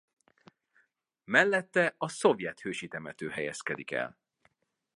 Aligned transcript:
Mellette 1.27 1.93
a 1.97 2.09
szovjet 2.09 2.59
hősi 2.59 2.87
temető 2.87 3.29
helyezkedik 3.29 3.91
el. 3.91 4.17